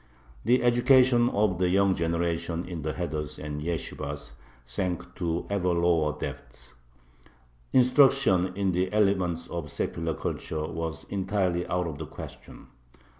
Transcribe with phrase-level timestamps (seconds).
[0.45, 4.31] The education of the young generation in the heders and yeshibahs
[4.65, 6.73] sank to ever lower depths.
[7.71, 12.69] Instruction in the elements of secular culture was entirely out of the question.